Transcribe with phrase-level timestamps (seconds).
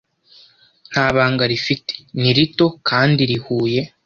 [0.91, 3.81] Nta banga rifite, ni rito, kandi rihuye